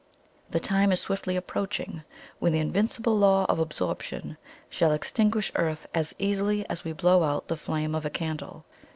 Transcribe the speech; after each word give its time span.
The 0.49 0.59
time 0.59 0.91
is 0.91 0.99
swiftly 0.99 1.35
approaching 1.35 2.01
when 2.39 2.53
the 2.53 2.59
invincible 2.59 3.15
Law 3.15 3.45
of 3.47 3.59
Absorption 3.59 4.35
shall 4.67 4.93
extinguish 4.93 5.51
Earth 5.53 5.85
as 5.93 6.15
easily 6.17 6.67
as 6.71 6.83
we 6.83 6.91
blow 6.91 7.21
out 7.21 7.49
the 7.49 7.55
flame 7.55 7.93
of 7.93 8.03
a 8.03 8.09
candle. 8.09 8.65